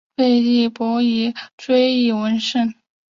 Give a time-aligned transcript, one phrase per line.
[0.17, 2.73] 废帝溥仪追谥文慎。